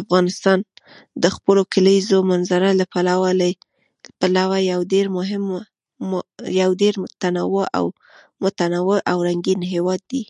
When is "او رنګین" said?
9.10-9.60